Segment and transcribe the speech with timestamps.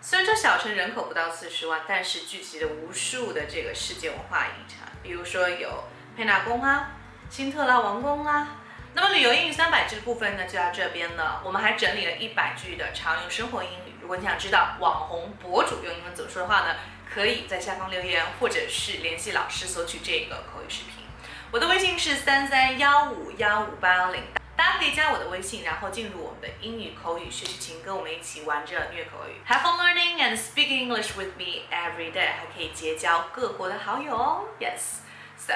[0.00, 5.84] 虽然这小城人口不到四十万，但是聚集了无数的这个世界文化遗产，比如说有
[6.16, 6.92] 佩纳宫啊、
[7.28, 8.56] 辛特拉王宫啊。
[8.92, 11.40] 那么旅游英语三百句的部分呢，就到这边了。
[11.44, 13.94] 我们还整理了一百句的常用生活英语。
[14.00, 16.74] 如果你想知道网红博主用英文怎么说的话呢，
[17.08, 21.04] 可以在下方留言，或者是联系老师索取这个口语视频。
[21.52, 24.22] 我的微信是三三幺五幺五八幺零，
[24.56, 29.40] 大家可以加我的微信，然后进入我们的英语口语学习群，跟我们一起玩着虐口语。
[29.48, 34.44] Have fun learning and speak English with me every day，还可以结交各国的好友哦。
[34.58, 35.54] Yes，so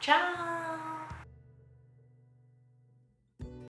[0.00, 0.95] ciao。